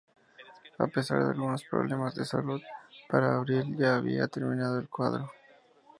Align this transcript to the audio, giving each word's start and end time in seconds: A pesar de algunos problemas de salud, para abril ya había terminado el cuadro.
A 0.79 0.87
pesar 0.87 1.23
de 1.23 1.29
algunos 1.29 1.63
problemas 1.65 2.15
de 2.15 2.25
salud, 2.25 2.59
para 3.07 3.35
abril 3.35 3.75
ya 3.77 3.97
había 3.97 4.27
terminado 4.27 4.79
el 4.79 4.89
cuadro. 4.89 5.29